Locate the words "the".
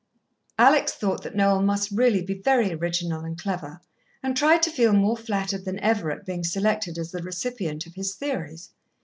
7.11-7.21